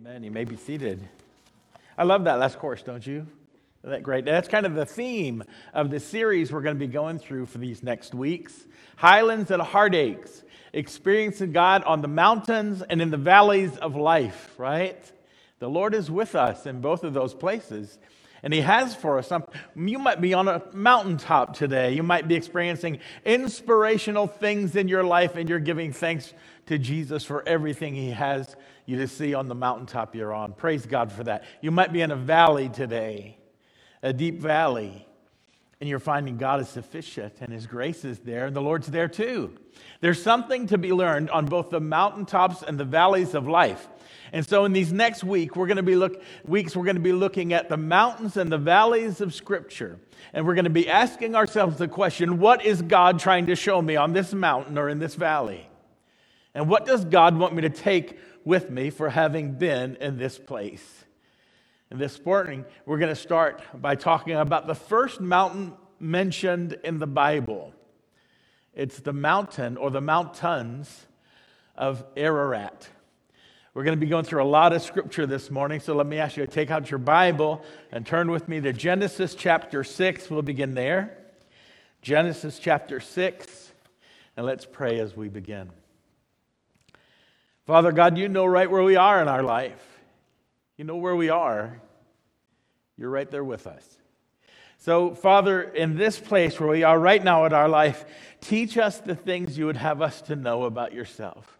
[0.00, 0.22] Amen.
[0.22, 1.08] You may be seated.
[1.96, 3.26] I love that last course, don't you?
[3.80, 4.26] Isn't that great?
[4.26, 7.56] That's kind of the theme of the series we're going to be going through for
[7.56, 13.74] these next weeks Highlands and Heartaches, experiencing God on the mountains and in the valleys
[13.78, 15.00] of life, right?
[15.60, 17.98] The Lord is with us in both of those places.
[18.42, 19.54] And He has for us something.
[19.74, 21.94] You might be on a mountaintop today.
[21.94, 26.34] You might be experiencing inspirational things in your life, and you're giving thanks
[26.66, 28.54] to Jesus for everything He has
[28.86, 30.52] you to see on the mountaintop you're on.
[30.52, 31.44] Praise God for that.
[31.60, 33.36] You might be in a valley today,
[34.02, 35.06] a deep valley,
[35.80, 39.08] and you're finding God is sufficient and His grace is there, and the Lord's there
[39.08, 39.54] too.
[40.00, 43.86] There's something to be learned on both the mountaintops and the valleys of life.
[44.32, 47.02] And so in these next week, we're going to be look, weeks, we're going to
[47.02, 49.98] be looking at the mountains and the valleys of Scripture.
[50.32, 53.80] And we're going to be asking ourselves the question, what is God trying to show
[53.80, 55.68] me on this mountain or in this valley?
[56.54, 60.38] And what does God want me to take with me for having been in this
[60.38, 61.04] place?
[61.90, 66.98] And this morning, we're going to start by talking about the first mountain mentioned in
[66.98, 67.74] the Bible.
[68.72, 71.06] It's the mountain or the mountains
[71.74, 72.88] of Ararat.
[73.74, 76.18] We're going to be going through a lot of scripture this morning, so let me
[76.18, 80.30] ask you to take out your Bible and turn with me to Genesis chapter 6.
[80.30, 81.18] We'll begin there.
[82.00, 83.72] Genesis chapter 6,
[84.36, 85.70] and let's pray as we begin.
[87.66, 89.84] Father God, you know right where we are in our life.
[90.76, 91.80] You know where we are.
[92.96, 93.84] You're right there with us.
[94.78, 98.04] So, Father, in this place where we are right now in our life,
[98.40, 101.58] teach us the things you would have us to know about yourself.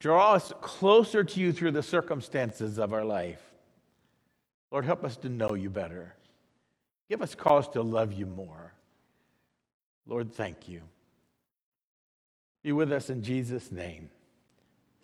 [0.00, 3.42] Draw us closer to you through the circumstances of our life.
[4.70, 6.14] Lord, help us to know you better.
[7.08, 8.74] Give us cause to love you more.
[10.06, 10.82] Lord, thank you.
[12.62, 14.10] Be with us in Jesus' name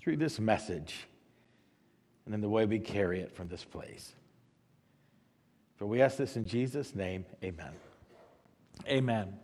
[0.05, 1.07] through this message
[2.27, 4.15] and in the way we carry it from this place.
[5.77, 7.73] For we ask this in Jesus' name, amen.
[8.87, 9.39] Amen.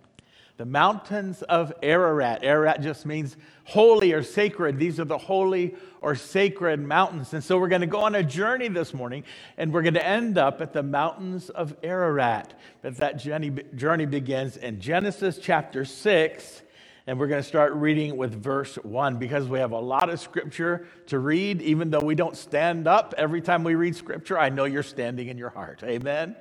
[0.59, 2.45] The mountains of Ararat.
[2.45, 4.79] Ararat just means holy or sacred.
[4.79, 7.33] These are the holy or sacred mountains.
[7.33, 9.25] And so we're going to go on a journey this morning,
[9.57, 12.53] and we're going to end up at the mountains of Ararat.
[12.83, 16.63] But that journey, journey begins in Genesis chapter 6
[17.11, 20.21] and we're going to start reading with verse 1 because we have a lot of
[20.21, 21.61] scripture to read.
[21.61, 25.27] Even though we don't stand up every time we read scripture, I know you're standing
[25.27, 25.83] in your heart.
[25.83, 26.37] Amen.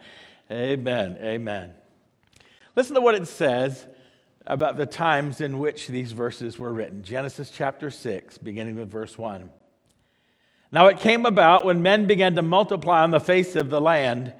[0.51, 1.17] Amen.
[1.23, 1.73] Amen.
[2.75, 3.87] Listen to what it says
[4.45, 7.01] about the times in which these verses were written.
[7.01, 9.49] Genesis chapter 6, beginning with verse 1.
[10.71, 14.33] Now it came about when men began to multiply on the face of the land,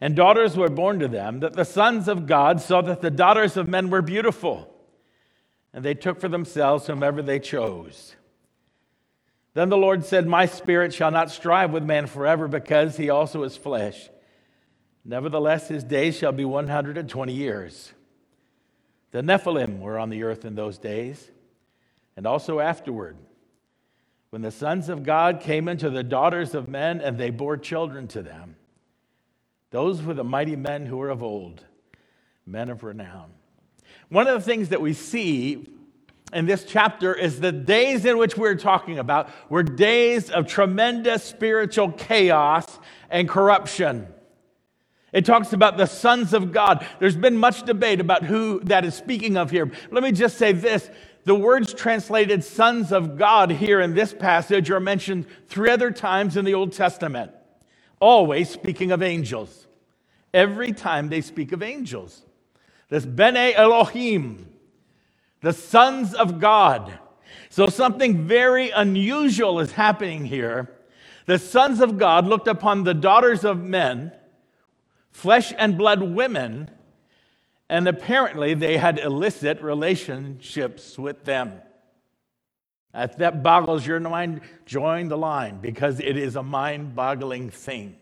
[0.00, 3.58] and daughters were born to them, that the sons of God saw that the daughters
[3.58, 4.72] of men were beautiful
[5.76, 8.16] and they took for themselves whomever they chose.
[9.52, 13.42] Then the Lord said, My spirit shall not strive with man forever, because he also
[13.42, 14.08] is flesh.
[15.04, 17.92] Nevertheless, his days shall be 120 years.
[19.10, 21.30] The Nephilim were on the earth in those days,
[22.16, 23.18] and also afterward,
[24.30, 28.08] when the sons of God came into the daughters of men, and they bore children
[28.08, 28.56] to them.
[29.72, 31.62] Those were the mighty men who were of old,
[32.46, 33.32] men of renown.
[34.08, 35.68] One of the things that we see
[36.32, 41.24] in this chapter is the days in which we're talking about were days of tremendous
[41.24, 42.78] spiritual chaos
[43.10, 44.06] and corruption.
[45.12, 46.86] It talks about the sons of God.
[46.98, 49.70] There's been much debate about who that is speaking of here.
[49.90, 50.90] Let me just say this
[51.24, 56.36] the words translated sons of God here in this passage are mentioned three other times
[56.36, 57.32] in the Old Testament,
[57.98, 59.66] always speaking of angels.
[60.34, 62.25] Every time they speak of angels.
[62.88, 64.52] This Bene Elohim,
[65.40, 66.98] the sons of God.
[67.48, 70.70] So something very unusual is happening here.
[71.26, 74.12] The sons of God looked upon the daughters of men,
[75.10, 76.70] flesh and blood women,
[77.68, 81.60] and apparently they had illicit relationships with them.
[82.94, 87.96] If that boggles your mind, join the line because it is a mind boggling thing.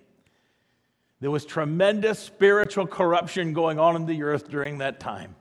[1.24, 5.34] There was tremendous spiritual corruption going on in the earth during that time.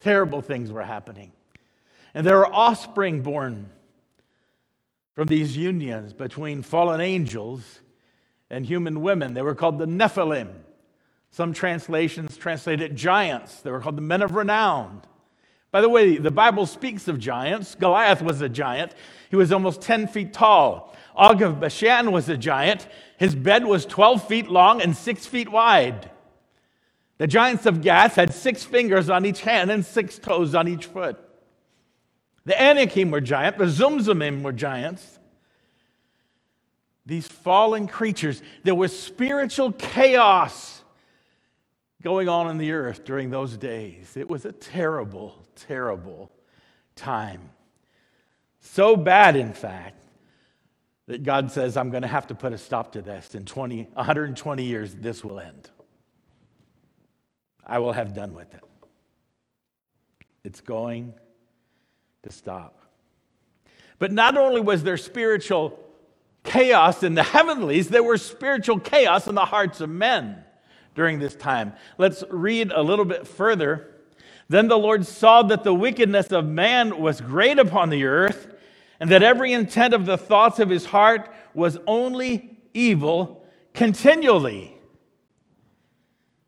[0.00, 1.32] Terrible things were happening.
[2.14, 3.68] And there were offspring born
[5.12, 7.80] from these unions between fallen angels
[8.48, 9.34] and human women.
[9.34, 10.54] They were called the Nephilim.
[11.32, 13.60] Some translations translate it giants.
[13.60, 15.02] They were called the men of renown.
[15.70, 17.74] By the way, the Bible speaks of giants.
[17.74, 18.94] Goliath was a giant.
[19.28, 20.96] He was almost 10 feet tall.
[21.18, 22.88] Og of Bashan was a giant.
[23.18, 26.10] His bed was 12 feet long and 6 feet wide.
[27.18, 30.86] The giants of Gath had six fingers on each hand and six toes on each
[30.86, 31.18] foot.
[32.46, 33.58] The Anakim were giant.
[33.58, 35.18] The Zamzummim were giants.
[37.06, 38.42] these fallen creatures.
[38.64, 40.82] There was spiritual chaos
[42.02, 44.16] going on in the earth during those days.
[44.16, 46.30] It was a terrible, terrible
[46.96, 47.50] time.
[48.60, 50.04] So bad, in fact,
[51.08, 53.34] that God says, I'm going to have to put a stop to this.
[53.34, 55.70] In 20, 120 years, this will end.
[57.66, 58.62] I will have done with it.
[60.44, 61.14] It's going
[62.22, 62.78] to stop.
[63.98, 65.78] But not only was there spiritual
[66.44, 70.44] chaos in the heavenlies, there was spiritual chaos in the hearts of men
[70.94, 71.72] during this time.
[71.96, 73.94] Let's read a little bit further.
[74.50, 78.54] Then the Lord saw that the wickedness of man was great upon the earth,
[79.00, 84.74] and that every intent of the thoughts of his heart was only evil continually.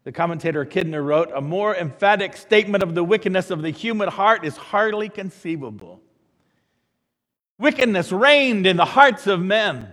[0.04, 4.44] The commentator Kidner wrote, A more emphatic statement of the wickedness of the human heart
[4.44, 6.00] is hardly conceivable.
[7.58, 9.92] Wickedness reigned in the hearts of men,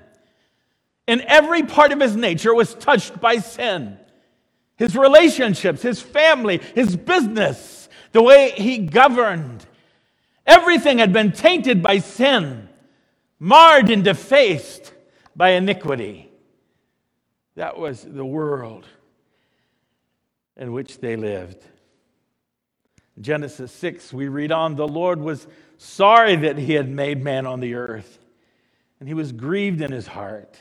[1.08, 4.00] and every part of his nature was touched by sin.
[4.78, 9.66] His relationships, his family, his business, the way he governed,
[10.48, 12.70] everything had been tainted by sin,
[13.40, 14.94] marred and defaced
[15.36, 16.32] by iniquity.
[17.56, 18.86] That was the world
[20.56, 21.64] in which they lived.
[23.20, 25.48] Genesis 6, we read on the Lord was
[25.78, 28.20] sorry that he had made man on the earth,
[29.00, 30.60] and he was grieved in his heart.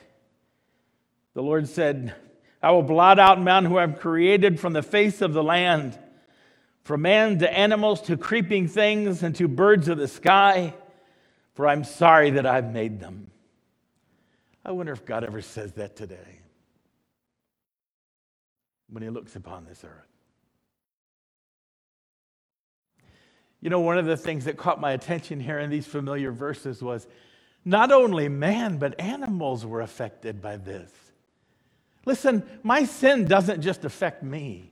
[1.35, 2.15] The Lord said,
[2.62, 5.99] I will blot out man who I have created from the face of the land,
[6.87, 10.73] from man to animals to creeping things and to birds of the sky,
[11.55, 13.33] for I'm sorry that I've made them.
[14.65, 16.38] I wonder if God ever says that today
[18.88, 20.06] when he looks upon this earth.
[23.61, 26.85] You know, one of the things that caught my attention here in these familiar verses
[26.85, 27.09] was
[27.65, 30.93] not only man, but animals were affected by this.
[32.05, 34.71] Listen, my sin doesn't just affect me.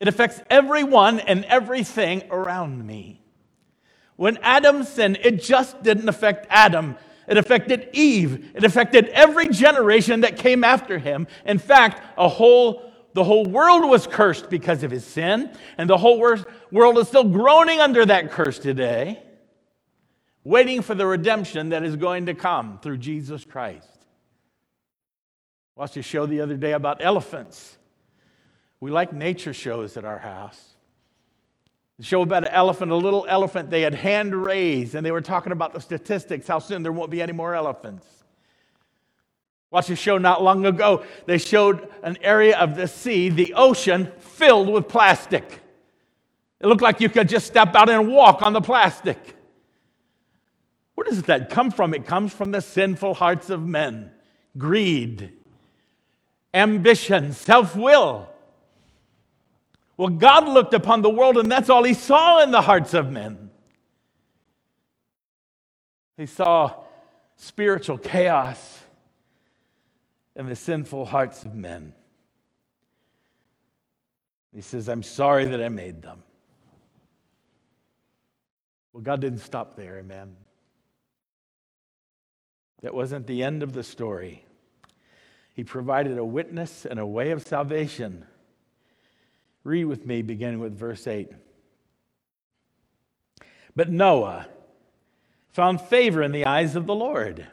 [0.00, 3.22] It affects everyone and everything around me.
[4.16, 6.96] When Adam sinned, it just didn't affect Adam.
[7.26, 8.50] It affected Eve.
[8.54, 11.26] It affected every generation that came after him.
[11.46, 15.96] In fact, a whole, the whole world was cursed because of his sin, and the
[15.96, 19.22] whole world is still groaning under that curse today,
[20.44, 23.88] waiting for the redemption that is going to come through Jesus Christ.
[25.76, 27.78] Watched a show the other day about elephants.
[28.80, 30.74] We like nature shows at our house.
[31.98, 35.20] The show about an elephant, a little elephant they had hand raised, and they were
[35.20, 38.06] talking about the statistics, how soon there won't be any more elephants.
[39.70, 41.04] Watched a show not long ago.
[41.26, 45.60] They showed an area of the sea, the ocean, filled with plastic.
[46.60, 49.36] It looked like you could just step out and walk on the plastic.
[50.94, 51.92] Where does that come from?
[51.92, 54.10] It comes from the sinful hearts of men
[54.56, 55.32] greed,
[56.52, 58.28] ambition, self will.
[59.96, 63.10] Well, God looked upon the world, and that's all he saw in the hearts of
[63.10, 63.50] men.
[66.16, 66.74] He saw
[67.36, 68.80] spiritual chaos
[70.36, 71.92] in the sinful hearts of men.
[74.52, 76.22] He says, I'm sorry that I made them.
[78.92, 80.36] Well, God didn't stop there, amen.
[82.82, 84.44] That wasn't the end of the story.
[85.54, 88.24] He provided a witness and a way of salvation
[89.64, 91.30] Read with me, beginning with verse 8.
[93.74, 94.46] But Noah
[95.48, 97.46] found favor in the eyes of the Lord.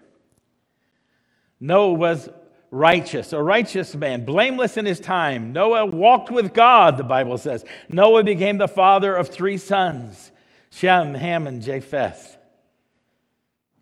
[1.59, 2.29] Noah was
[2.69, 5.53] righteous, a righteous man, blameless in his time.
[5.53, 7.63] Noah walked with God, the Bible says.
[7.89, 10.31] Noah became the father of three sons
[10.73, 12.37] Shem, Ham, and Japheth.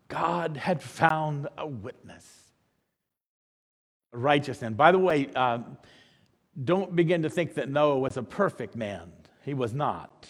[0.07, 2.25] God had found a witness,
[4.11, 4.73] a righteous man.
[4.73, 5.59] By the way, uh,
[6.63, 9.11] don't begin to think that Noah was a perfect man.
[9.43, 10.27] He was not.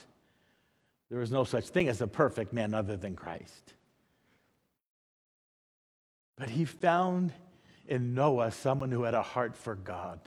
[1.09, 3.73] There is no such thing as a perfect man other than Christ.
[6.37, 7.33] But he found
[7.87, 10.19] in Noah someone who had a heart for God.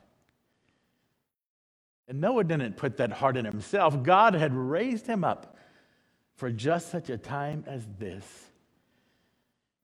[2.08, 5.56] And Noah didn't put that heart in himself, God had raised him up
[6.34, 8.26] for just such a time as this.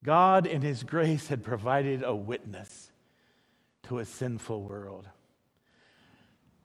[0.05, 2.91] God, in his grace, had provided a witness
[3.85, 5.09] to a sinful world.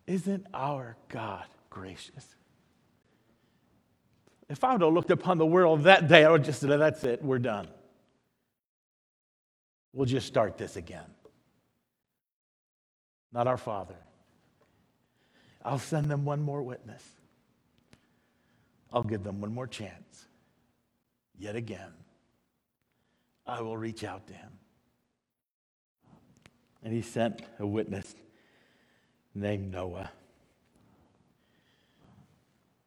[0.06, 2.36] Isn't our God gracious?
[4.50, 7.04] If I would have looked upon the world that day, I would just say, that's
[7.04, 7.68] it, we're done.
[9.94, 11.06] We'll just start this again.
[13.32, 13.96] Not our Father.
[15.64, 17.04] I'll send them one more witness.
[18.92, 20.28] I'll give them one more chance.
[21.38, 21.94] Yet again,
[23.48, 24.52] I will reach out to him.
[26.84, 28.14] And he sent a witness
[29.36, 30.12] named Noah.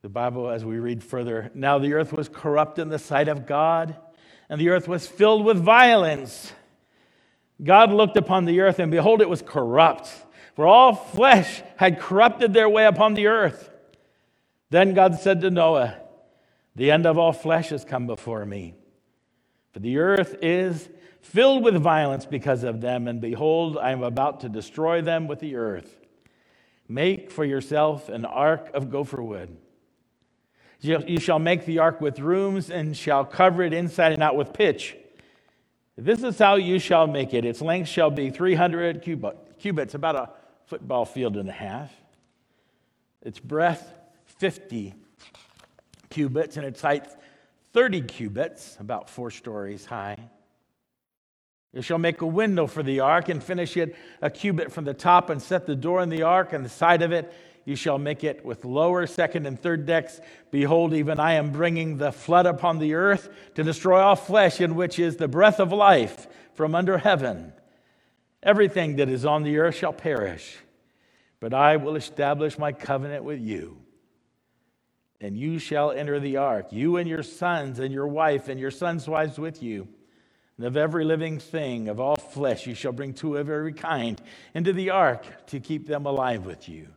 [0.02, 3.46] The Bible, as we read further, now the earth was corrupt in the sight of
[3.46, 3.96] God,
[4.48, 6.52] and the earth was filled with violence.
[7.62, 10.08] God looked upon the earth, and behold, it was corrupt,
[10.54, 13.70] for all flesh had corrupted their way upon the earth.
[14.70, 15.96] Then God said to Noah,
[16.76, 18.74] The end of all flesh has come before me.
[19.72, 20.88] For the earth is
[21.20, 25.40] filled with violence because of them, and behold, I am about to destroy them with
[25.40, 26.05] the earth.
[26.88, 29.56] Make for yourself an ark of gopher wood.
[30.80, 34.52] You shall make the ark with rooms and shall cover it inside and out with
[34.52, 34.96] pitch.
[35.96, 37.44] This is how you shall make it.
[37.44, 39.02] Its length shall be 300
[39.58, 40.30] cubits, about a
[40.66, 41.90] football field and a half.
[43.22, 43.90] Its breadth,
[44.26, 44.94] 50
[46.10, 47.08] cubits, and its height,
[47.72, 50.18] 30 cubits, about four stories high.
[51.76, 54.94] You shall make a window for the ark and finish it a cubit from the
[54.94, 57.30] top and set the door in the ark and the side of it.
[57.66, 60.18] You shall make it with lower, second, and third decks.
[60.50, 64.74] Behold, even I am bringing the flood upon the earth to destroy all flesh, in
[64.74, 67.52] which is the breath of life from under heaven.
[68.42, 70.56] Everything that is on the earth shall perish,
[71.40, 73.76] but I will establish my covenant with you
[75.20, 78.70] and you shall enter the ark, you and your sons and your wife and your
[78.70, 79.88] sons' wives with you.
[80.56, 84.20] And of every living thing, of all flesh, you shall bring two of every kind
[84.54, 86.88] into the ark to keep them alive with you.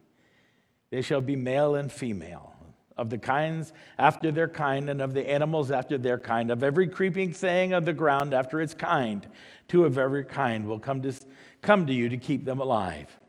[0.92, 2.56] They shall be male and female,
[2.98, 6.88] of the kinds after their kind, and of the animals after their kind, of every
[6.88, 9.28] creeping thing of the ground after its kind.
[9.68, 11.14] Two of every kind will come to,
[11.62, 13.20] come to you to keep them alive.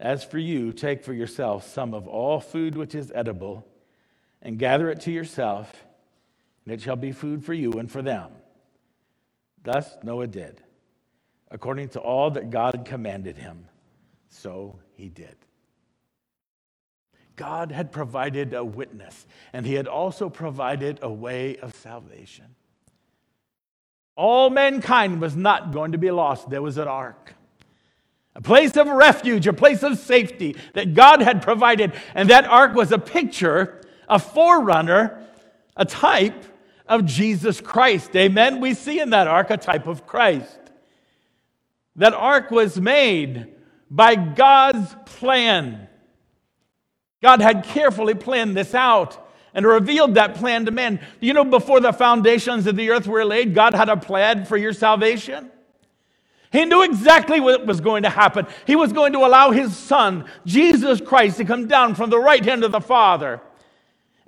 [0.00, 3.66] As for you, take for yourself some of all food which is edible,
[4.40, 5.84] and gather it to yourself,
[6.64, 8.30] and it shall be food for you and for them.
[9.62, 10.62] Thus Noah did,
[11.50, 13.66] according to all that God commanded him.
[14.28, 15.36] So he did.
[17.36, 22.46] God had provided a witness, and he had also provided a way of salvation.
[24.16, 26.50] All mankind was not going to be lost.
[26.50, 27.34] There was an ark
[28.34, 31.92] a place of refuge, a place of safety that God had provided.
[32.14, 35.22] And that ark was a picture, a forerunner,
[35.76, 36.44] a type
[36.92, 38.14] of Jesus Christ.
[38.14, 38.60] Amen.
[38.60, 40.58] We see in that ark a type of Christ.
[41.96, 43.48] That ark was made
[43.90, 45.88] by God's plan.
[47.22, 50.96] God had carefully planned this out and revealed that plan to men.
[51.18, 54.44] Do you know before the foundations of the earth were laid, God had a plan
[54.44, 55.50] for your salvation?
[56.50, 58.46] He knew exactly what was going to happen.
[58.66, 62.44] He was going to allow his son, Jesus Christ, to come down from the right
[62.44, 63.40] hand of the Father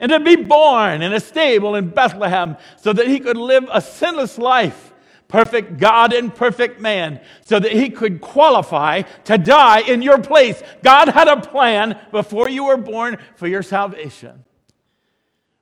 [0.04, 3.80] and to be born in a stable in Bethlehem so that he could live a
[3.80, 4.92] sinless life,
[5.28, 10.62] perfect God and perfect man, so that he could qualify to die in your place.
[10.82, 14.44] God had a plan before you were born for your salvation.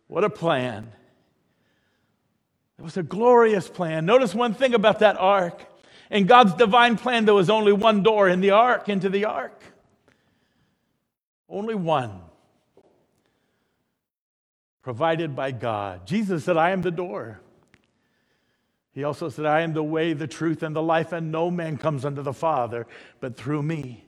[0.09, 0.91] What a plan!
[2.81, 4.07] It was a glorious plan.
[4.07, 5.65] Notice one thing about that ark.
[6.11, 9.63] In God's divine plan, there was only one door in the ark, into the ark.
[11.49, 12.23] Only one.
[14.83, 16.07] Provided by God.
[16.07, 17.41] Jesus said, I am the door.
[18.93, 21.79] He also said, I am the way, the truth, and the life, and no man
[21.79, 22.87] comes unto the Father
[23.21, 24.05] but through me.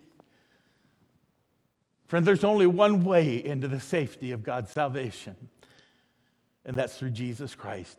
[2.07, 5.37] Friend, there's only one way into the safety of God's salvation,
[6.65, 7.99] and that's through Jesus Christ,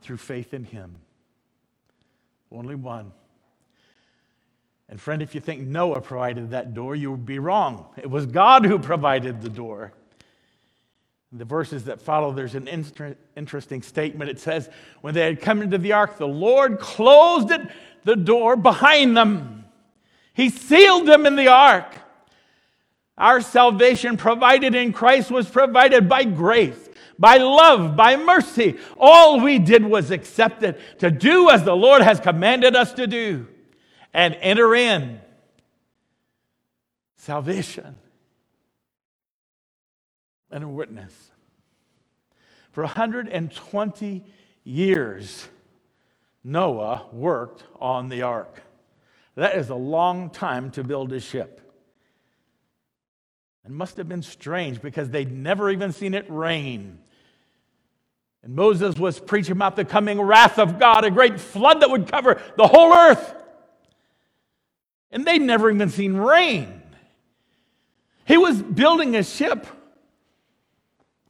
[0.00, 0.96] through faith in Him.
[2.50, 3.12] Only one.
[4.88, 7.86] And friend, if you think Noah provided that door, you would be wrong.
[7.96, 9.92] It was God who provided the door.
[11.36, 14.30] The verses that follow, there's an inter- interesting statement.
[14.30, 17.60] It says, When they had come into the ark, the Lord closed it,
[18.04, 19.64] the door behind them.
[20.32, 21.92] He sealed them in the ark.
[23.18, 26.88] Our salvation provided in Christ was provided by grace
[27.18, 28.76] by love, by mercy.
[28.98, 33.06] All we did was accept it to do as the Lord has commanded us to
[33.06, 33.46] do
[34.12, 35.20] and enter in
[37.16, 37.96] salvation
[40.54, 41.12] and a witness.
[42.70, 44.24] For 120
[44.62, 45.48] years,
[46.44, 48.62] Noah worked on the ark.
[49.34, 51.60] That is a long time to build a ship.
[53.64, 57.00] It must have been strange because they'd never even seen it rain.
[58.44, 62.06] And Moses was preaching about the coming wrath of God, a great flood that would
[62.06, 63.34] cover the whole earth.
[65.10, 66.80] And they'd never even seen rain.
[68.24, 69.66] He was building a ship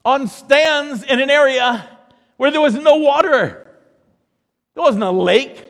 [0.05, 1.89] on stands in an area
[2.37, 3.67] where there was no water.
[4.75, 5.67] There wasn't a lake.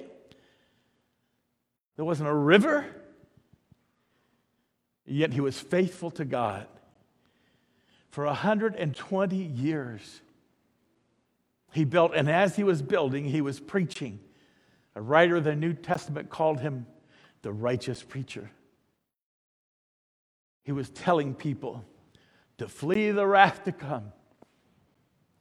[1.96, 2.86] There wasn't a river.
[5.06, 6.66] Yet he was faithful to God
[8.10, 10.20] for 120 years.
[11.72, 14.20] He built, and as he was building, he was preaching.
[14.94, 16.86] A writer of the New Testament called him
[17.42, 18.50] the righteous preacher.
[20.62, 21.84] He was telling people
[22.58, 24.12] to flee the wrath to come,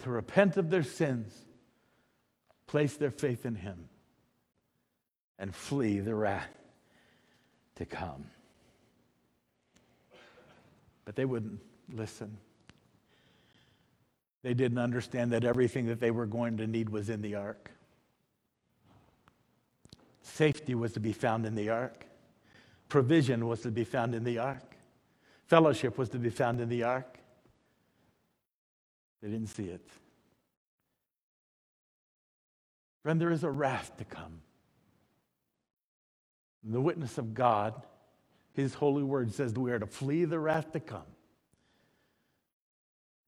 [0.04, 1.34] to repent of their sins,
[2.68, 3.90] place their faith in him,
[5.40, 6.52] and flee the wrath
[7.76, 8.26] to come.
[11.06, 11.60] But they wouldn't
[11.92, 12.38] listen.
[14.44, 17.72] They didn't understand that everything that they were going to need was in the ark.
[20.22, 22.06] Safety was to be found in the ark.
[22.90, 24.76] Provision was to be found in the ark.
[25.48, 27.13] Fellowship was to be found in the ark.
[29.24, 29.82] They didn't see it.
[33.04, 34.42] Friend, there is a wrath to come.
[36.64, 37.74] the witness of God,
[38.54, 41.02] His holy word says that we are to flee the wrath to come.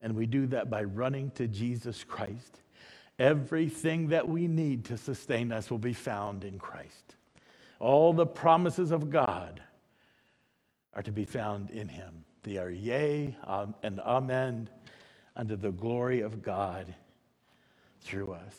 [0.02, 2.60] And we do that by running to Jesus Christ.
[3.18, 7.16] Everything that we need to sustain us will be found in Christ.
[7.80, 9.62] All the promises of God
[10.92, 12.24] are to be found in him.
[12.42, 13.34] They are yea
[13.82, 14.68] and amen
[15.36, 16.94] unto the glory of God
[18.00, 18.54] through us.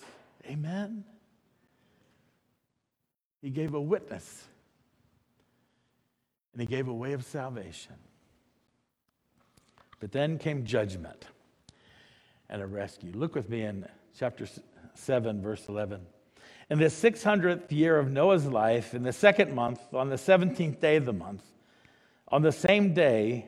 [0.46, 1.04] Amen.
[3.42, 4.46] He gave a witness
[6.54, 7.96] and he gave a way of salvation.
[10.00, 11.26] But then came judgment
[12.50, 13.12] and a rescue.
[13.14, 13.86] Look with me in
[14.18, 14.48] chapter
[14.94, 16.02] 7, verse 11.
[16.70, 20.98] In the 600th year of Noah's life, in the second month, on the 17th day
[20.98, 21.44] of the month,
[22.28, 23.48] on the same day,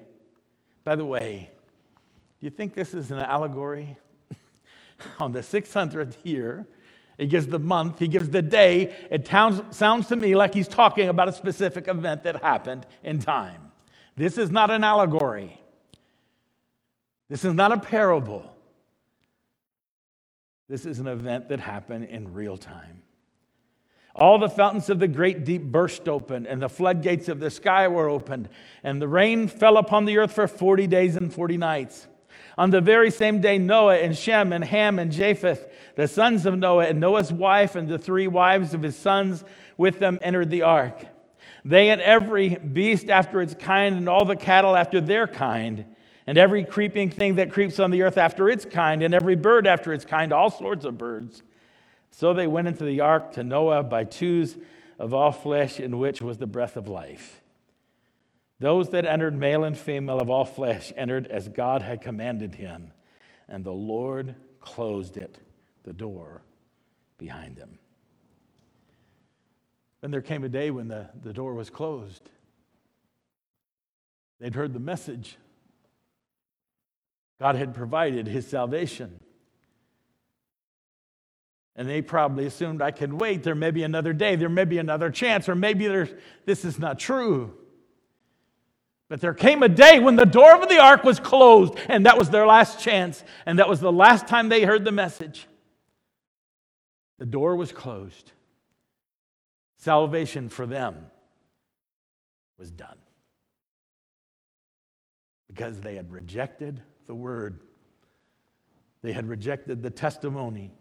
[0.83, 1.51] by the way,
[2.39, 3.97] do you think this is an allegory?
[5.19, 6.67] on the 600th year,
[7.17, 8.95] he gives the month, he gives the day.
[9.11, 13.71] It sounds to me like he's talking about a specific event that happened in time.
[14.15, 15.59] This is not an allegory.
[17.29, 18.55] This is not a parable.
[20.69, 23.01] This is an event that happened in real time.
[24.15, 27.87] All the fountains of the great deep burst open, and the floodgates of the sky
[27.87, 28.49] were opened,
[28.83, 32.07] and the rain fell upon the earth for 40 days and 40 nights.
[32.57, 36.57] On the very same day, Noah and Shem and Ham and Japheth, the sons of
[36.57, 39.43] Noah, and Noah's wife and the three wives of his sons
[39.77, 41.05] with them entered the ark.
[41.65, 45.85] They and every beast after its kind, and all the cattle after their kind
[46.29, 49.65] and every creeping thing that creeps on the earth after its kind, and every bird
[49.65, 51.41] after its kind, all sorts of birds.
[52.11, 54.55] So they went into the ark to Noah by twos
[54.99, 57.38] of all flesh, in which was the breath of life.
[58.59, 62.91] Those that entered, male and female of all flesh, entered as God had commanded him,
[63.47, 65.37] and the Lord closed it,
[65.83, 66.41] the door,
[67.17, 67.79] behind them.
[70.01, 72.29] Then there came a day when the, the door was closed.
[74.39, 75.37] They'd heard the message
[77.39, 79.19] God had provided his salvation.
[81.75, 83.43] And they probably assumed I can wait.
[83.43, 84.35] There may be another day.
[84.35, 85.47] There may be another chance.
[85.47, 85.87] Or maybe
[86.45, 87.53] this is not true.
[89.09, 92.17] But there came a day when the door of the ark was closed, and that
[92.17, 93.23] was their last chance.
[93.45, 95.47] And that was the last time they heard the message.
[97.17, 98.31] The door was closed.
[99.77, 101.07] Salvation for them
[102.57, 102.97] was done
[105.47, 107.59] because they had rejected the word.
[109.01, 110.71] They had rejected the testimony.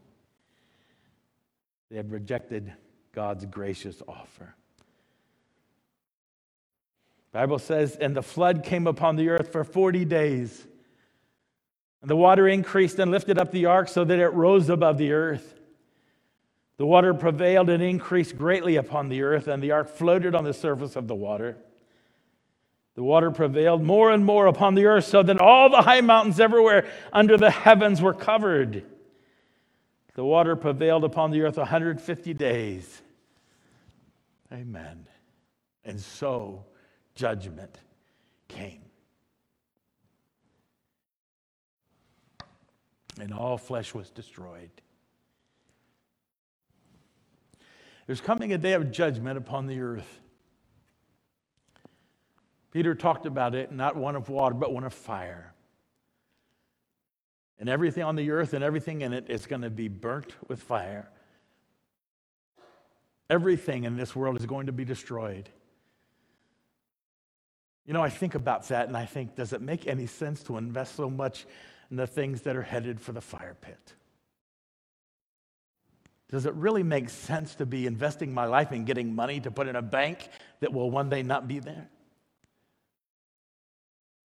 [1.90, 2.72] They had rejected
[3.12, 4.54] God's gracious offer.
[7.32, 10.66] Bible says, and the flood came upon the earth for 40 days.
[12.00, 15.12] And the water increased and lifted up the ark so that it rose above the
[15.12, 15.54] earth.
[16.78, 20.54] The water prevailed and increased greatly upon the earth, and the ark floated on the
[20.54, 21.56] surface of the water.
[22.94, 26.38] The water prevailed more and more upon the earth, so that all the high mountains
[26.38, 28.84] everywhere under the heavens were covered.
[30.14, 33.02] The water prevailed upon the earth 150 days.
[34.52, 35.06] Amen.
[35.84, 36.64] And so
[37.18, 37.80] judgment
[38.46, 38.80] came.
[43.20, 44.70] And all flesh was destroyed.
[48.06, 50.20] There's coming a day of judgment upon the earth.
[52.70, 55.52] Peter talked about it, not one of water, but one of fire.
[57.58, 60.62] And everything on the earth and everything in it is going to be burnt with
[60.62, 61.10] fire.
[63.28, 65.48] Everything in this world is going to be destroyed.
[67.88, 70.58] You know, I think about that and I think, does it make any sense to
[70.58, 71.46] invest so much
[71.90, 73.94] in the things that are headed for the fire pit?
[76.30, 79.68] Does it really make sense to be investing my life in getting money to put
[79.68, 80.28] in a bank
[80.60, 81.88] that will one day not be there?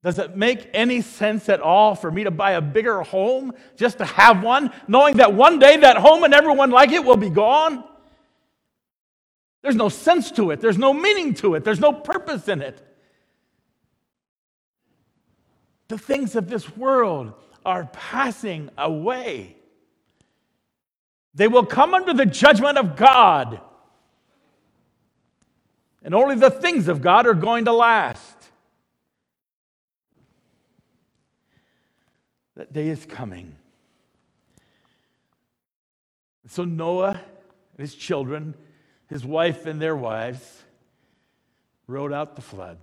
[0.04, 4.00] Does it make any sense at all for me to buy a bigger home just
[4.00, 7.30] to have one, knowing that one day that home and everyone like it will be
[7.30, 7.86] gone?
[9.62, 12.90] There's no sense to it, there's no meaning to it, there's no purpose in it.
[15.88, 17.34] The things of this world
[17.66, 19.56] are passing away.
[21.36, 23.60] They will come under the judgment of God.
[26.04, 28.36] And only the things of God are going to last.
[32.56, 33.56] That day is coming.
[36.48, 37.20] So Noah
[37.78, 38.54] and his children,
[39.10, 40.64] his wife and their wives,
[41.88, 42.78] rode out the flood.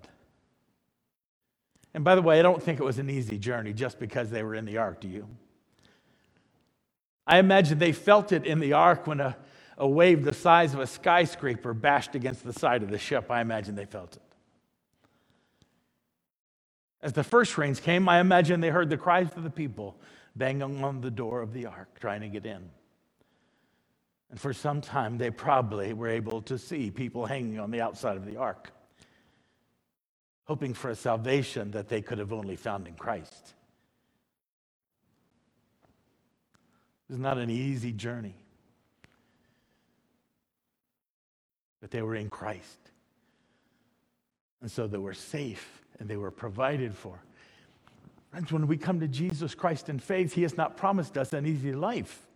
[1.95, 4.43] And by the way, I don't think it was an easy journey just because they
[4.43, 5.29] were in the ark, do you?
[7.27, 9.37] I imagine they felt it in the ark when a,
[9.77, 13.31] a wave the size of a skyscraper bashed against the side of the ship.
[13.31, 14.23] I imagine they felt it.
[17.03, 19.97] As the first rains came, I imagine they heard the cries of the people
[20.37, 22.69] banging on the door of the ark, trying to get in.
[24.31, 28.17] And for some time, they probably were able to see people hanging on the outside
[28.17, 28.71] of the ark,
[30.51, 33.55] hoping for a salvation that they could have only found in Christ.
[37.09, 38.35] It was not an easy journey,
[41.81, 42.91] but they were in Christ.
[44.61, 47.23] And so they were safe and they were provided for.
[48.33, 51.47] Friends, when we come to Jesus Christ in faith, He has not promised us an
[51.47, 52.27] easy life.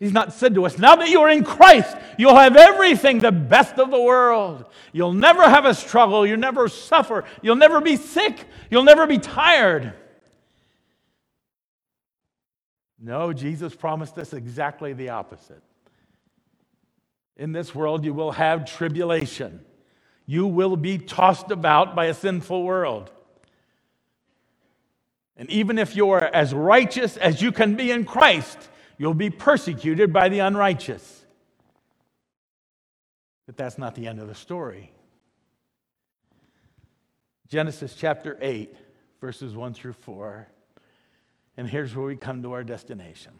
[0.00, 3.30] He's not said to us, now that you are in Christ, you'll have everything, the
[3.30, 4.64] best of the world.
[4.92, 6.26] You'll never have a struggle.
[6.26, 7.24] You'll never suffer.
[7.42, 8.46] You'll never be sick.
[8.70, 9.92] You'll never be tired.
[12.98, 15.62] No, Jesus promised us exactly the opposite.
[17.36, 19.64] In this world, you will have tribulation
[20.30, 23.10] you will be tossed about by a sinful world.
[25.36, 28.56] And even if you're as righteous as you can be in Christ,
[29.00, 31.24] you'll be persecuted by the unrighteous.
[33.46, 34.92] But that's not the end of the story.
[37.48, 38.76] Genesis chapter 8,
[39.18, 40.46] verses 1 through 4.
[41.56, 43.32] And here's where we come to our destination.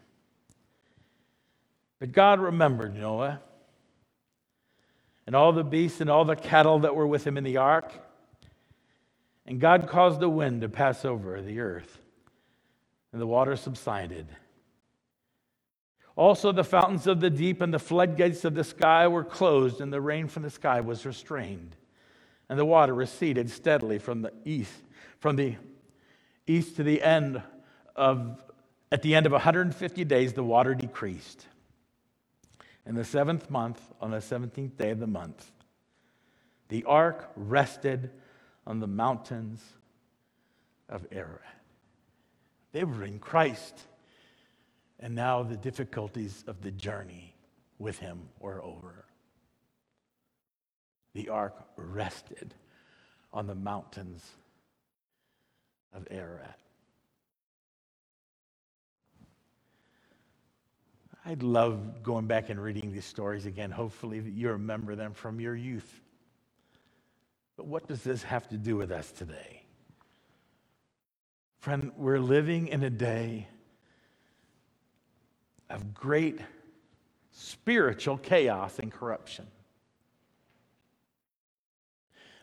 [1.99, 3.39] But God remembered Noah
[5.27, 7.93] and all the beasts and all the cattle that were with him in the ark.
[9.45, 11.99] And God caused a wind to pass over the earth,
[13.13, 14.25] and the water subsided.
[16.15, 19.91] Also, the fountains of the deep and the floodgates of the sky were closed, and
[19.93, 21.75] the rain from the sky was restrained.
[22.49, 24.83] And the water receded steadily from the east,
[25.19, 25.55] from the
[26.47, 27.41] east to the end
[27.95, 28.41] of,
[28.91, 31.47] at the end of 150 days, the water decreased.
[32.85, 35.51] In the seventh month, on the 17th day of the month,
[36.67, 38.11] the ark rested
[38.65, 39.61] on the mountains
[40.89, 41.41] of Ararat.
[42.71, 43.87] They were in Christ,
[45.01, 47.35] and now the difficulties of the journey
[47.79, 49.05] with him were over.
[51.13, 52.53] The ark rested
[53.33, 54.23] on the mountains
[55.93, 56.59] of Ararat.
[61.25, 63.69] I'd love going back and reading these stories again.
[63.71, 66.01] Hopefully, you remember them from your youth.
[67.57, 69.63] But what does this have to do with us today?
[71.59, 73.47] Friend, we're living in a day
[75.71, 76.39] of great
[77.31, 79.47] spiritual chaos and corruption.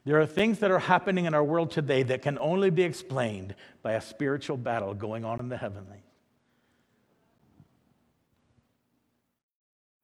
[0.04, 3.54] There are things that are happening in our world today that can only be explained
[3.82, 6.02] by a spiritual battle going on in the heavenly.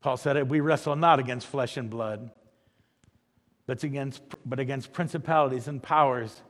[0.02, 2.30] Paul said we wrestle not against flesh and blood,
[3.66, 6.42] but against, but against principalities and powers,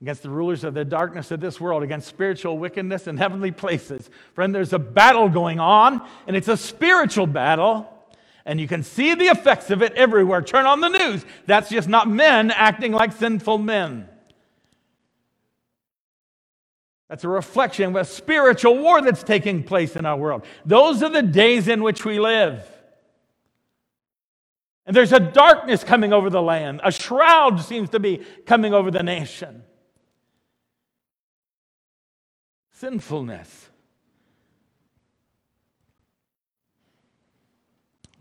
[0.00, 4.08] against the rulers of the darkness of this world, against spiritual wickedness in heavenly places.
[4.34, 7.92] Friend, there's a battle going on, and it's a spiritual battle,
[8.44, 10.40] and you can see the effects of it everywhere.
[10.40, 11.24] Turn on the news.
[11.46, 14.08] That's just not men acting like sinful men.
[17.08, 20.44] That's a reflection of a spiritual war that's taking place in our world.
[20.64, 22.62] Those are the days in which we live.
[24.86, 26.82] And there's a darkness coming over the land.
[26.84, 29.64] A shroud seems to be coming over the nation
[32.78, 33.68] sinfulness.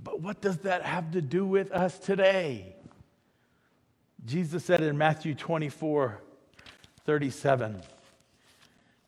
[0.04, 2.76] But what does that have to do with us today?
[4.26, 6.22] Jesus said in Matthew 24,
[7.06, 7.82] 37.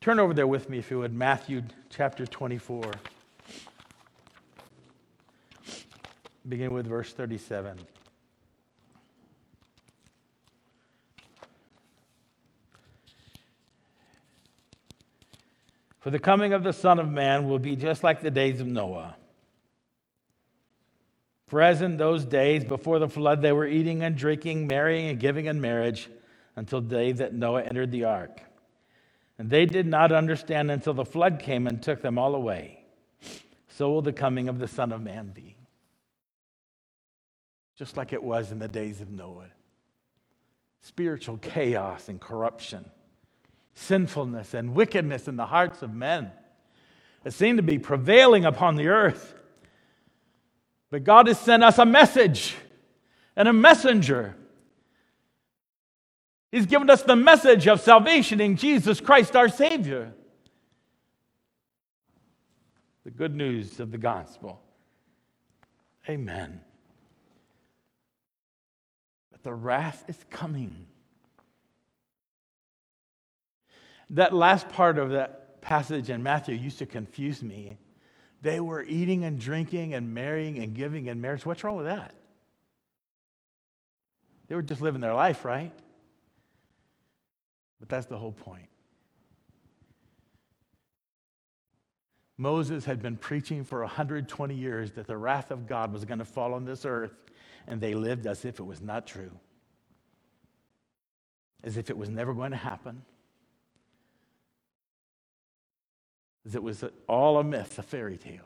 [0.01, 2.91] Turn over there with me, if you would, Matthew chapter 24.
[6.47, 7.77] Begin with verse 37.
[16.09, 18.65] For the coming of the Son of Man will be just like the days of
[18.65, 19.15] Noah.
[21.45, 25.19] For as in those days before the flood, they were eating and drinking, marrying and
[25.19, 26.09] giving in marriage
[26.55, 28.41] until the day that Noah entered the ark.
[29.37, 32.85] And they did not understand until the flood came and took them all away.
[33.67, 35.57] So will the coming of the Son of Man be.
[37.77, 39.51] Just like it was in the days of Noah
[40.81, 42.89] spiritual chaos and corruption
[43.79, 46.31] sinfulness and wickedness in the hearts of men
[47.23, 49.33] that seem to be prevailing upon the earth.
[50.89, 52.55] But God has sent us a message
[53.35, 54.35] and a messenger.
[56.51, 60.13] He's given us the message of salvation in Jesus Christ our Savior.
[63.05, 64.61] The good news of the gospel.
[66.09, 66.59] Amen.
[69.31, 70.88] But the wrath is coming.
[74.11, 77.77] That last part of that passage in Matthew used to confuse me.
[78.41, 81.45] They were eating and drinking and marrying and giving in marriage.
[81.45, 82.15] What's wrong with that?
[84.47, 85.71] They were just living their life, right?
[87.79, 88.67] But that's the whole point.
[92.37, 96.25] Moses had been preaching for 120 years that the wrath of God was going to
[96.25, 97.13] fall on this earth,
[97.67, 99.31] and they lived as if it was not true,
[101.63, 103.03] as if it was never going to happen,
[106.49, 108.41] is it was all a myth, a fairy tale.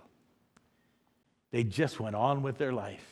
[1.51, 3.05] They just went on with their life.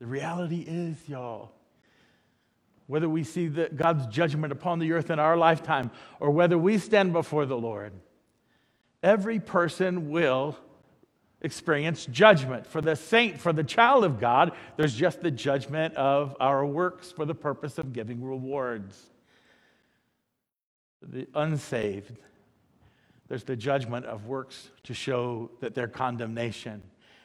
[0.00, 1.52] The reality is, y'all,
[2.88, 6.78] whether we see the, God's judgment upon the earth in our lifetime or whether we
[6.78, 7.92] stand before the Lord,
[9.00, 10.58] every person will
[11.42, 12.66] experience judgment.
[12.66, 17.12] For the saint, for the child of God, there's just the judgment of our works
[17.12, 19.11] for the purpose of giving rewards
[21.02, 22.16] the unsaved,
[23.28, 26.82] there's the judgment of works to show that their condemnation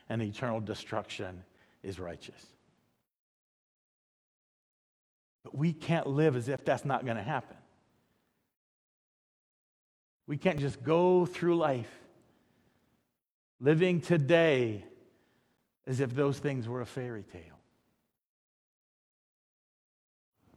[0.09, 1.43] and eternal destruction
[1.83, 2.45] is righteous.
[5.43, 7.57] But we can't live as if that's not going to happen.
[10.27, 11.89] We can't just go through life
[13.59, 14.83] living today
[15.85, 17.56] as if those things were a fairy tale.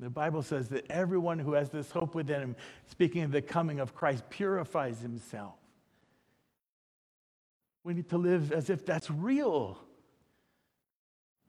[0.00, 3.80] The Bible says that everyone who has this hope within him, speaking of the coming
[3.80, 5.54] of Christ, purifies himself.
[7.84, 9.78] We need to live as if that's real.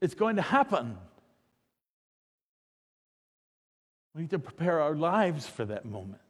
[0.02, 0.98] It's going to happen.
[4.14, 6.22] We need to prepare our lives for that moment.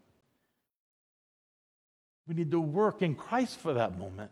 [2.27, 4.31] We need to work in Christ for that moment.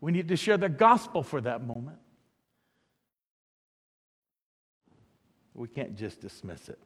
[0.00, 1.98] We need to share the gospel for that moment.
[5.54, 6.78] We can't just dismiss it.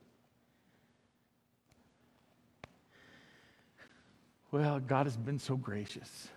[4.50, 6.28] Well, God has been so gracious.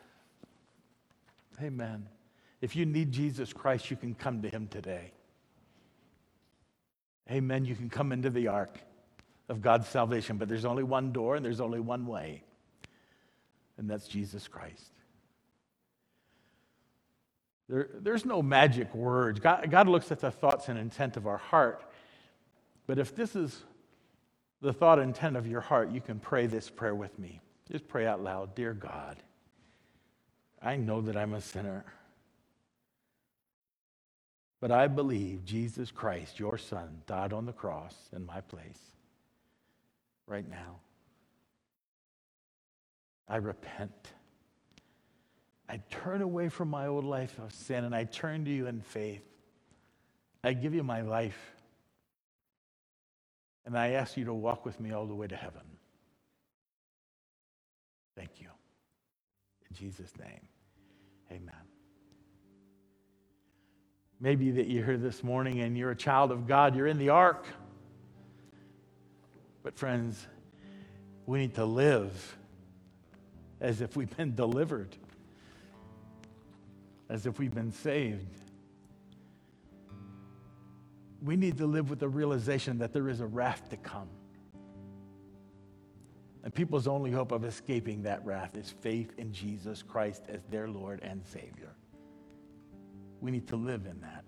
[1.61, 2.07] Amen.
[2.61, 5.11] If you need Jesus Christ, you can come to him today.
[7.29, 7.65] Amen.
[7.65, 8.79] You can come into the ark
[9.49, 12.43] of God's salvation, but there's only one door and there's only one way,
[13.77, 14.91] and that's Jesus Christ.
[17.69, 19.39] There, there's no magic words.
[19.39, 21.83] God, God looks at the thoughts and intent of our heart.
[22.87, 23.63] But if this is
[24.61, 27.39] the thought intent of your heart, you can pray this prayer with me.
[27.71, 29.17] Just pray out loud Dear God,
[30.61, 31.85] I know that I'm a sinner,
[34.59, 38.79] but I believe Jesus Christ, your Son, died on the cross in my place
[40.27, 40.79] right now.
[43.27, 44.09] I repent.
[45.69, 48.81] I turn away from my old life of sin and I turn to you in
[48.81, 49.23] faith.
[50.43, 51.55] I give you my life.
[53.65, 55.61] And I ask you to walk with me all the way to heaven.
[58.15, 58.47] Thank you.
[59.69, 60.47] In Jesus' name,
[61.31, 61.53] amen.
[64.19, 67.09] Maybe that you're here this morning and you're a child of God, you're in the
[67.09, 67.45] ark.
[69.63, 70.27] But, friends,
[71.25, 72.37] we need to live
[73.59, 74.95] as if we've been delivered,
[77.09, 78.41] as if we've been saved
[81.21, 84.09] we need to live with the realization that there is a wrath to come.
[86.43, 90.67] And people's only hope of escaping that wrath is faith in Jesus Christ as their
[90.67, 91.75] Lord and Savior.
[93.19, 94.25] We need to live in that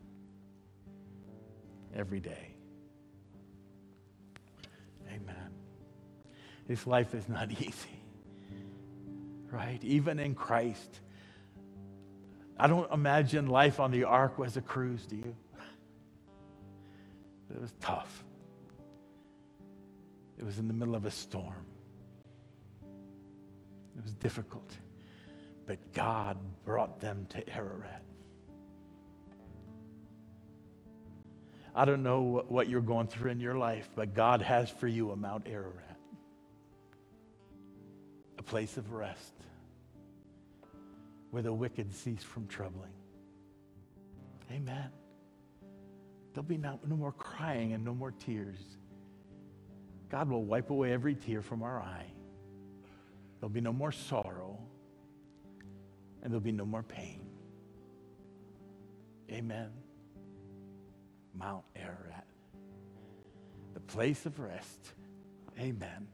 [1.95, 2.56] every day.
[5.08, 5.49] Amen.
[6.67, 7.99] This life is not easy,
[9.51, 9.84] right?
[9.84, 10.99] Even in Christ,
[12.60, 15.36] I don't imagine life on the ark was a cruise, do you?
[17.53, 18.23] It was tough.
[20.37, 21.65] It was in the middle of a storm.
[23.97, 24.75] It was difficult.
[25.67, 28.01] But God brought them to Ararat.
[31.75, 35.11] I don't know what you're going through in your life, but God has for you
[35.11, 35.97] a Mount Ararat,
[38.37, 39.33] a place of rest
[41.31, 42.91] where the wicked cease from troubling.
[44.51, 44.89] Amen.
[46.33, 48.57] There'll be no, no more crying and no more tears.
[50.09, 52.05] God will wipe away every tear from our eye.
[53.39, 54.57] There'll be no more sorrow,
[56.21, 57.21] and there'll be no more pain.
[59.31, 59.69] Amen.
[61.35, 62.27] Mount Ararat,
[63.73, 64.93] the place of rest.
[65.59, 66.07] Amen.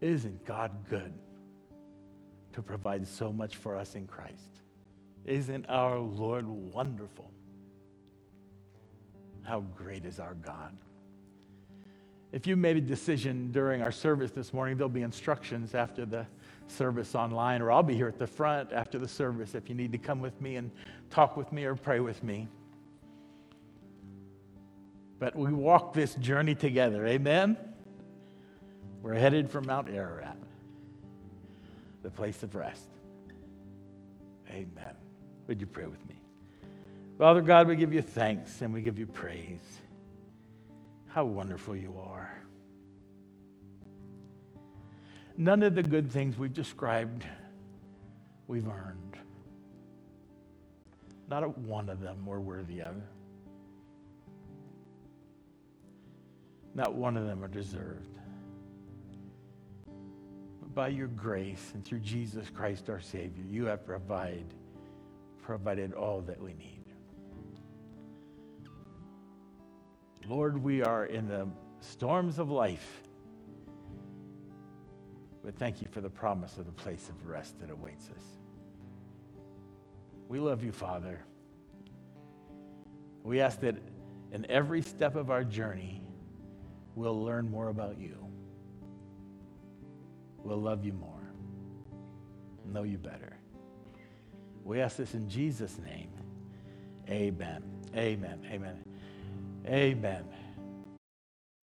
[0.00, 1.12] Isn't God good
[2.52, 4.60] to provide so much for us in Christ?
[5.24, 7.30] Isn't our Lord wonderful?
[9.44, 10.76] How great is our God?
[12.32, 16.26] If you made a decision during our service this morning, there'll be instructions after the
[16.66, 19.92] service online, or I'll be here at the front after the service if you need
[19.92, 20.70] to come with me and
[21.10, 22.48] talk with me or pray with me.
[25.20, 27.06] But we walk this journey together.
[27.06, 27.56] Amen?
[29.00, 30.38] We're headed for Mount Ararat,
[32.02, 32.88] the place of rest.
[34.50, 34.96] Amen.
[35.46, 36.13] Would you pray with me?
[37.18, 39.60] Father God, we give you thanks and we give you praise.
[41.06, 42.36] How wonderful you are.
[45.36, 47.24] None of the good things we've described
[48.48, 49.16] we've earned.
[51.28, 52.96] Not one of them we're worthy of.
[56.74, 58.18] Not one of them are deserved.
[60.60, 64.46] But by your grace and through Jesus Christ our Savior, you have provide,
[65.42, 66.73] provided all that we need.
[70.28, 71.48] Lord, we are in the
[71.80, 73.02] storms of life.
[75.44, 78.22] But thank you for the promise of the place of rest that awaits us.
[80.28, 81.20] We love you, Father.
[83.22, 83.76] We ask that
[84.32, 86.02] in every step of our journey,
[86.94, 88.16] we'll learn more about you.
[90.38, 91.32] We'll love you more,
[92.66, 93.36] know you better.
[94.62, 96.10] We ask this in Jesus' name.
[97.08, 97.62] Amen.
[97.94, 98.46] Amen.
[98.50, 98.93] Amen.
[99.66, 100.24] Amen.